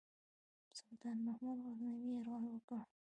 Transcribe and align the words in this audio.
سلطان 0.79 1.17
محمود 1.27 1.57
غزنوي 1.65 2.09
یرغل 2.13 2.43
وکړ. 2.49 2.79